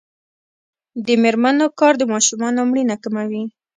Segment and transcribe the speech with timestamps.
[1.05, 3.43] د میرمنو کار د ماشومانو مړینه کموي.